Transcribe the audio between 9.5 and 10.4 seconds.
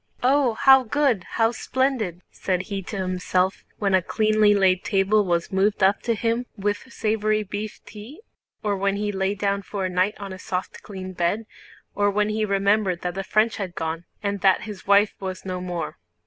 for the night on a